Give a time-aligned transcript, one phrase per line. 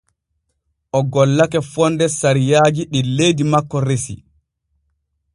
[0.97, 4.15] O gollake fonde sariyaaji ɗi leydi makko resi.